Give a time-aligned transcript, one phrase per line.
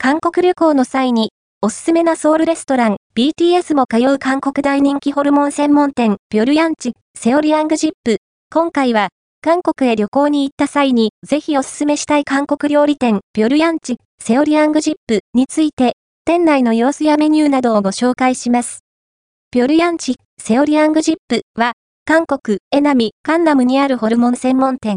[0.00, 8.18] 韓国旅行の際に、おすすめなソウルレストラン、BTS も通う韓国大人気ホルモン専門店、ピョルヤンチ、セオリアングジップ。
[8.48, 9.08] 今回は、
[9.42, 18.84] 韓国へ旅行に行った際に、ぜひおすすめしたい韓国料理店、ピョルヤンチ、セオリアングジップについて、店内の様子やメニューなどをご紹介します。
[19.50, 21.72] ピョルヤンチ、セオリアングジップは、
[22.04, 24.96] 韓国、エナミ、カンナムにあるホルモン専門店。